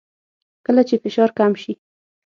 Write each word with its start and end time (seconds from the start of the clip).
کله 0.65 0.81
چې 0.87 0.95
فشار 1.03 1.29
کم 1.37 1.51
شي 1.61 1.73